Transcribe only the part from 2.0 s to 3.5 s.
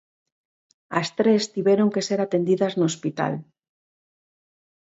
ser atendidas no hospital.